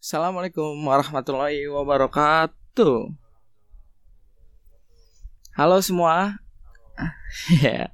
[0.00, 3.12] Assalamualaikum warahmatullahi wabarakatuh.
[5.52, 6.40] Halo semua.
[7.60, 7.92] Ya,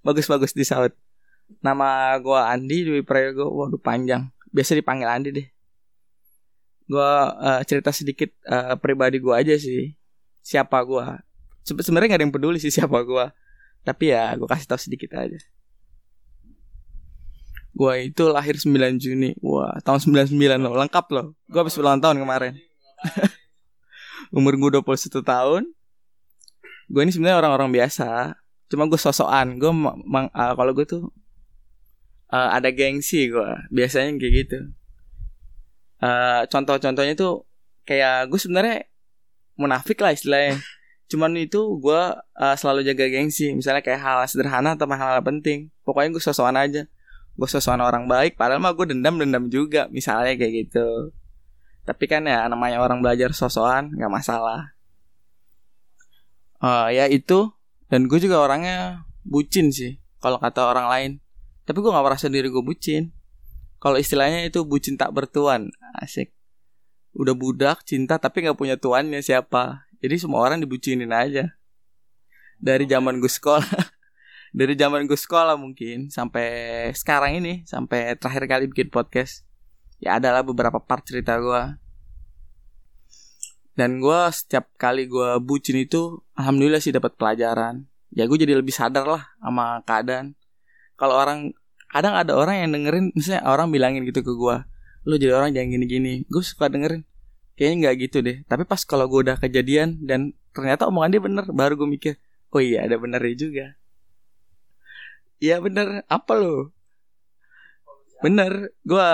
[0.00, 0.96] bagus-bagus disaut.
[1.60, 3.52] Nama gua Andi Dwi Prayogo.
[3.52, 4.32] Waduh panjang.
[4.48, 5.46] Biasa dipanggil Andi deh.
[6.88, 9.92] Gua uh, cerita sedikit uh, pribadi gua aja sih.
[10.40, 11.20] Siapa gua?
[11.68, 13.28] Se Sebenarnya gak ada yang peduli sih siapa gua.
[13.84, 15.36] Tapi ya gua kasih tahu sedikit aja.
[17.72, 19.32] Gua itu lahir 9 Juni.
[19.40, 21.32] Wah, tahun 99 loh, lengkap loh.
[21.52, 22.56] Gua habis ulang tahun kemarin.
[24.36, 25.62] Umur gue 21 tahun.
[26.88, 28.32] Gue ini sebenarnya orang-orang biasa.
[28.72, 29.60] Cuma gue sosokan.
[29.60, 31.12] Gue uh, kalau gue tuh
[32.32, 33.50] uh, ada gengsi gue.
[33.68, 34.58] Biasanya kayak gitu.
[36.00, 37.44] Uh, contoh-contohnya tuh
[37.84, 38.88] kayak gue sebenarnya
[39.60, 40.56] munafik lah istilahnya.
[41.12, 43.52] Cuman itu gue uh, selalu jaga gengsi.
[43.52, 45.68] Misalnya kayak hal sederhana atau hal-hal penting.
[45.84, 46.88] Pokoknya gue sosokan aja
[47.32, 51.16] gue sesuatu orang baik padahal mah gue dendam dendam juga misalnya kayak gitu
[51.82, 54.78] tapi kan ya namanya orang belajar sosokan nggak masalah.
[56.62, 57.50] Uh, ya itu.
[57.90, 61.12] Dan gue juga orangnya bucin sih kalau kata orang lain.
[61.66, 63.10] Tapi gue nggak merasa diri gue bucin.
[63.82, 65.74] Kalau istilahnya itu bucin tak bertuan.
[65.98, 66.30] Asik.
[67.12, 69.84] Udah budak cinta tapi nggak punya tuannya siapa.
[69.98, 71.50] Jadi semua orang dibucinin aja.
[72.62, 73.66] Dari zaman gue sekolah.
[74.58, 79.48] Dari zaman gue sekolah mungkin sampai sekarang ini sampai terakhir kali bikin podcast
[80.02, 81.62] ya adalah beberapa part cerita gue
[83.72, 87.88] dan gue setiap kali gue bucin itu alhamdulillah sih dapat pelajaran.
[88.12, 90.36] Ya gue jadi lebih sadar lah sama keadaan.
[91.00, 91.56] Kalau orang
[91.88, 94.56] kadang ada orang yang dengerin misalnya orang bilangin gitu ke gue
[95.02, 96.28] lo jadi orang jangan gini-gini.
[96.28, 97.08] Gue suka dengerin.
[97.56, 98.36] Kayaknya nggak gitu deh.
[98.44, 102.14] Tapi pas kalau gue udah kejadian dan ternyata omongan dia bener baru gue mikir
[102.52, 103.66] oh iya ada benernya juga.
[105.40, 106.04] Iya bener.
[106.12, 106.76] Apa lo
[108.20, 108.76] Bener.
[108.84, 109.08] Gue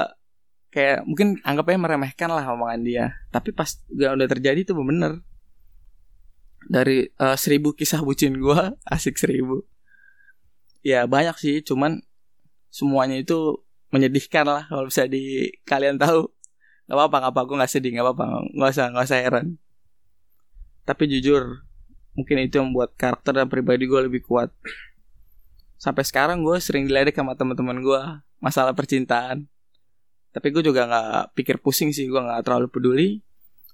[0.68, 3.04] Kayak mungkin anggapnya meremehkan lah omongan dia.
[3.32, 5.24] Tapi pas gak udah terjadi tuh bener.
[6.68, 8.60] Dari uh, seribu kisah bucin gue
[8.92, 9.64] Asik seribu.
[10.84, 12.04] Ya banyak sih Cuman
[12.68, 16.28] Semuanya itu Menyedihkan lah Kalau bisa di Kalian tahu.
[16.90, 18.24] Gak apa-apa Gak apa Gue gak sedih Gak apa-apa.
[18.52, 19.46] Gak usah Gak usah heran.
[20.84, 21.64] Tapi jujur
[22.18, 24.50] Mungkin itu yang membuat karakter dan pribadi gue lebih kuat.
[25.78, 28.02] Sampai sekarang gue sering diledek sama teman-teman gue
[28.42, 29.46] masalah percintaan
[30.32, 33.08] tapi gue juga nggak pikir pusing sih gue nggak terlalu peduli.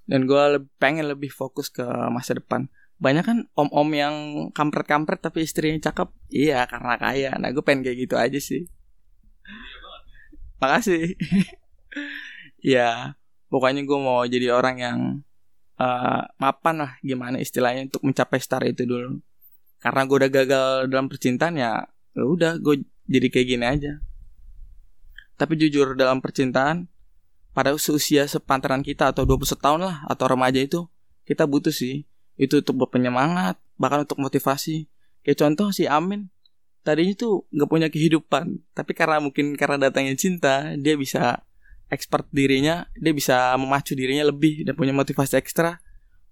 [0.05, 2.69] Dan gue pengen lebih fokus ke masa depan.
[3.01, 4.17] Banyak kan om-om yang
[4.53, 6.13] kampret-kampret tapi istrinya cakep.
[6.29, 7.33] Iya karena kaya.
[7.41, 8.69] Nah gue pengen kayak gitu aja sih.
[10.61, 11.05] Makasih.
[12.65, 13.13] Ya
[13.53, 14.99] pokoknya gue mau jadi orang yang
[15.77, 19.21] uh, mapan lah gimana istilahnya untuk mencapai star itu dulu.
[19.85, 21.85] Karena gue udah gagal dalam percintaan ya
[22.15, 23.93] ya udah gue jadi kayak gini aja
[25.35, 26.87] tapi jujur dalam percintaan
[27.55, 30.91] pada usia sepantaran kita atau 21 tahun lah atau remaja itu
[31.23, 32.03] kita butuh sih
[32.35, 34.91] itu untuk berpenyemangat bahkan untuk motivasi.
[35.25, 36.29] Kayak contoh si Amin
[36.85, 41.41] tadinya tuh nggak punya kehidupan tapi karena mungkin karena datangnya cinta dia bisa
[41.89, 45.81] expert dirinya dia bisa memacu dirinya lebih dan punya motivasi ekstra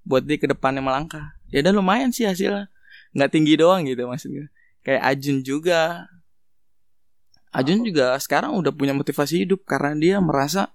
[0.02, 1.38] buat dia ke depannya melangkah.
[1.54, 2.66] Ya dan lumayan sih hasilnya.
[3.14, 4.50] Nggak tinggi doang gitu maksudnya.
[4.82, 6.10] Kayak Ajun juga
[7.52, 10.72] Ajun juga sekarang udah punya motivasi hidup karena dia merasa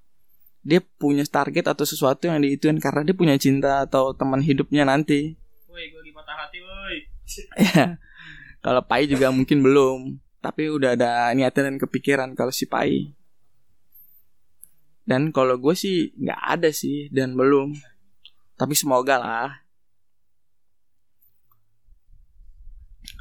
[0.62, 5.34] dia punya target atau sesuatu yang diituin karena dia punya cinta atau teman hidupnya nanti.
[5.72, 6.98] Woi, gue lagi patah hati, woi.
[7.66, 7.86] ya.
[8.62, 13.16] Kalau Pai juga mungkin belum, tapi udah ada niatan dan kepikiran kalau si Pai.
[15.08, 17.74] Dan kalau gue sih nggak ada sih dan belum.
[18.60, 19.50] Tapi semoga lah.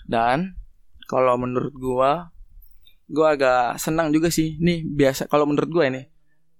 [0.07, 0.55] Dan
[1.11, 2.31] kalau menurut gua
[3.11, 4.59] gua agak senang juga sih.
[4.59, 6.07] Nih biasa kalau menurut gua ini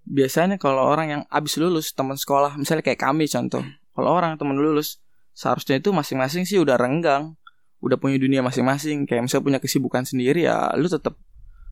[0.07, 4.55] biasanya kalau orang yang abis lulus teman sekolah misalnya kayak kami contoh kalau orang teman
[4.55, 5.03] lulus
[5.35, 7.35] seharusnya itu masing-masing sih udah renggang
[7.81, 9.05] udah punya dunia masing-masing.
[9.05, 11.17] Kayak misalnya punya kesibukan sendiri ya lu tetap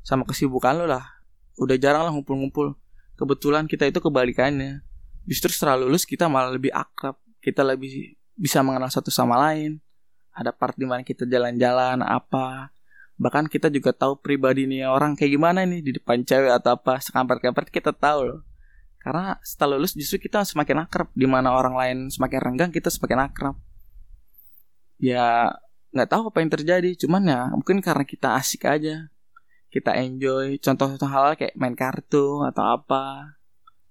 [0.04, 1.04] sama kesibukan lu lah.
[1.56, 2.76] Udah jarang lah ngumpul-ngumpul.
[3.14, 4.82] Kebetulan kita itu kebalikannya.
[5.25, 7.16] Justru setelah lulus kita malah lebih akrab.
[7.40, 9.81] Kita lebih bisa mengenal satu sama lain.
[10.34, 12.74] Ada part di mana kita jalan-jalan apa
[13.14, 16.99] bahkan kita juga tahu pribadi nih orang kayak gimana nih di depan cewek atau apa
[16.99, 18.40] sekampret-kampret kita tahu loh.
[18.99, 23.31] Karena setelah lulus justru kita semakin akrab di mana orang lain semakin renggang kita semakin
[23.31, 23.56] akrab.
[24.99, 25.55] Ya
[25.94, 29.12] nggak tahu apa yang terjadi cuman ya mungkin karena kita asik aja.
[29.70, 33.37] Kita enjoy contoh-contoh hal kayak main kartu atau apa.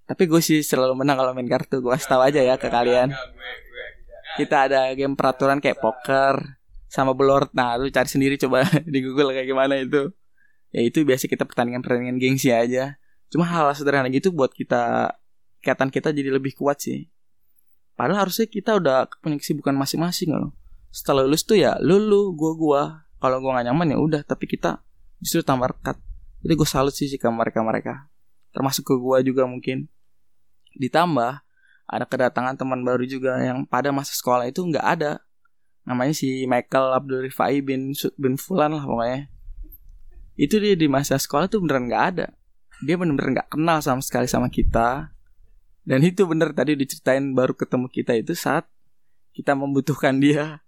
[0.03, 3.15] Tapi gue sih selalu menang kalau main kartu gue kasih tahu aja ya ke kalian.
[4.33, 6.57] kita ada game peraturan kayak poker
[6.93, 10.13] sama belort nah lu cari sendiri coba di Google kayak gimana itu.
[10.69, 13.01] Ya itu biasa kita pertandingan pertandingan gengsi aja.
[13.33, 15.09] Cuma hal, -hal sederhana gitu buat kita
[15.65, 17.09] ikatan kita jadi lebih kuat sih.
[17.97, 20.53] Padahal harusnya kita udah punya kesibukan masing-masing loh.
[20.93, 22.83] Setelah lulus tuh ya lu lu gua gua.
[23.17, 24.85] Kalau gua nggak nyaman ya udah tapi kita
[25.17, 25.97] justru tambah rekat.
[26.43, 28.11] Jadi gue salut sih ke mereka mereka.
[28.51, 29.87] Termasuk ke gua juga mungkin.
[30.75, 31.41] Ditambah
[31.87, 35.23] ada kedatangan teman baru juga yang pada masa sekolah itu nggak ada
[35.83, 39.27] namanya si Michael Abdul Rifai bin bin Fulan lah pokoknya.
[40.39, 42.27] Itu dia di masa sekolah tuh beneran nggak ada.
[42.83, 45.13] Dia bener-bener nggak kenal sama sekali sama kita.
[45.83, 48.65] Dan itu bener tadi diceritain baru ketemu kita itu saat
[49.35, 50.63] kita membutuhkan dia.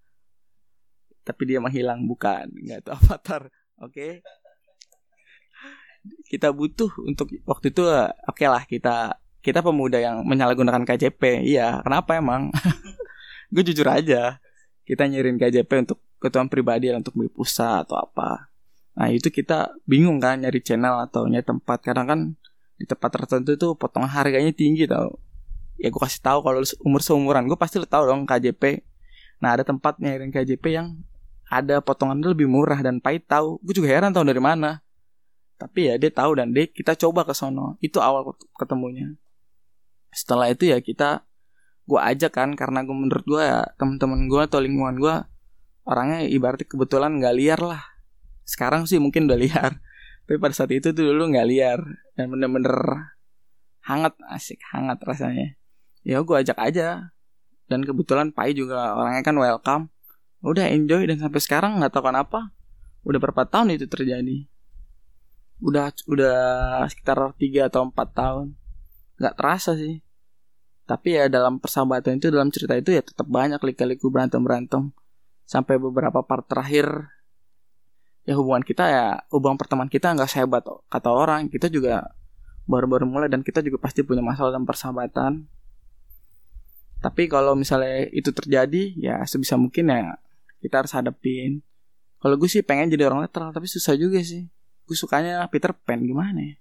[1.24, 2.52] Tapi dia menghilang bukan.
[2.52, 3.92] Nggak itu avatar oke?
[3.92, 4.22] Okay?
[6.30, 11.82] kita butuh untuk waktu itu oke okay lah kita kita pemuda yang menyalahgunakan KJP iya
[11.82, 12.54] kenapa emang?
[13.54, 14.38] Gue jujur aja
[14.86, 18.50] kita nyirin KJP untuk ketuaan pribadi untuk beli pulsa atau apa.
[18.96, 21.84] Nah itu kita bingung kan nyari channel atau nyari tempat.
[21.84, 22.20] Kadang kan
[22.80, 25.20] di tempat tertentu itu potongan harganya tinggi tau.
[25.76, 28.80] Ya gue kasih tahu kalau umur seumuran gue pasti lo tahu dong KJP
[29.44, 30.96] nah ada tempat nyirin KJP yang
[31.52, 34.80] ada potongannya lebih murah dan pahit tahu gue juga heran tahu dari mana.
[35.56, 37.76] Tapi ya dia tahu dan dia kita coba ke sono.
[37.84, 39.16] Itu awal ketemunya.
[40.16, 41.28] Setelah itu ya kita
[41.86, 45.16] gue ajak kan karena gue menurut gue ya teman-teman gue atau lingkungan gue
[45.86, 47.84] orangnya ibaratnya kebetulan nggak liar lah.
[48.46, 49.72] Sekarang sih mungkin udah liar
[50.26, 51.80] tapi pada saat itu tuh dulu nggak liar
[52.18, 52.74] dan bener-bener
[53.86, 55.54] hangat asik hangat rasanya.
[56.02, 57.14] Ya gue ajak aja
[57.70, 59.86] dan kebetulan Pai juga orangnya kan welcome.
[60.42, 62.50] Udah enjoy dan sampai sekarang nggak tahu kenapa
[63.06, 64.50] udah berapa tahun itu terjadi.
[65.62, 66.38] Udah udah
[66.90, 68.58] sekitar tiga atau empat tahun.
[69.22, 70.05] Nggak terasa sih
[70.86, 74.94] tapi ya dalam persahabatan itu dalam cerita itu ya tetap banyak lika-liku berantem-berantem.
[75.46, 77.10] Sampai beberapa part terakhir
[78.26, 81.50] ya hubungan kita ya hubungan pertemanan kita nggak sehebat kata orang.
[81.50, 82.14] Kita juga
[82.70, 85.50] baru-baru mulai dan kita juga pasti punya masalah dalam persahabatan.
[87.02, 90.22] Tapi kalau misalnya itu terjadi ya sebisa mungkin ya
[90.62, 91.66] kita harus hadapin.
[92.22, 94.46] Kalau gue sih pengen jadi orang netral tapi susah juga sih.
[94.86, 96.56] Gue sukanya Peter Pan gimana ya?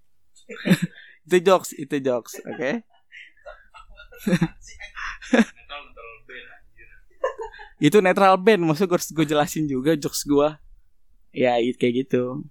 [1.24, 2.52] Itu jokes itu jokes oke?
[2.52, 2.84] okay?
[7.86, 10.48] itu netral band maksud gue gue jelasin juga jokes gue
[11.34, 12.46] ya kayak gitu.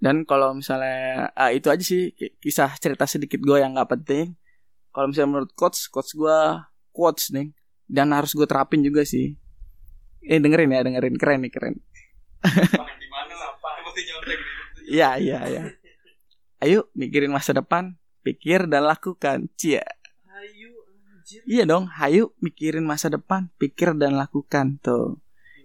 [0.00, 4.34] Dan kalau misalnya ah, itu aja sih kisah cerita sedikit gue yang nggak penting.
[4.90, 6.38] Kalau misalnya menurut coach coach gue
[6.90, 7.54] quotes nih
[7.86, 9.38] dan harus gue terapin juga sih.
[10.24, 11.14] Eh dengerin ya dengerin.
[11.20, 11.74] Keren nih keren.
[14.90, 15.62] Iya iya iya.
[16.60, 19.48] Ayo mikirin masa depan, pikir dan lakukan.
[19.56, 19.84] Cia
[20.30, 20.72] hayu
[21.16, 21.40] anjir.
[21.44, 25.20] iya dong hayu mikirin masa depan pikir dan lakukan tuh.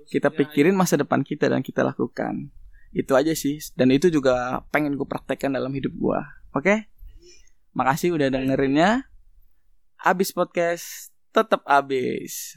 [0.06, 2.54] Kita pikirin masa depan kita dan kita lakukan.
[2.96, 6.20] Itu aja sih dan itu juga pengen gue praktekkan dalam hidup gue
[6.56, 6.64] oke?
[6.64, 6.80] Okay?
[7.76, 9.12] makasih udah dengerinnya.
[10.00, 12.56] Abis podcast tetap abis